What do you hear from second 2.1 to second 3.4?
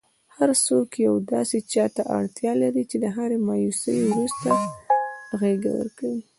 اړتیا لري چي د هري